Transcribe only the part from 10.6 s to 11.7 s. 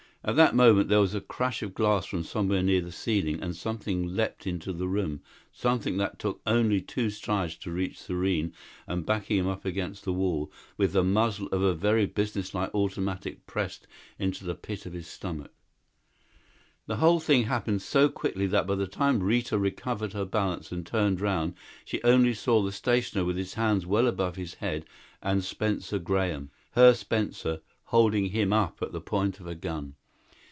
with the muzzle of